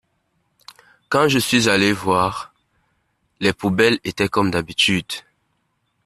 [1.09, 2.55] Quand je suis allé voir,
[3.39, 5.11] les poubelles étaient comme d’habitude.